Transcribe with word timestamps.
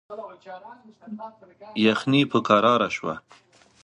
یخني 1.85 2.21
په 2.31 2.39
کراره 2.47 2.89
شوه. 2.95 3.15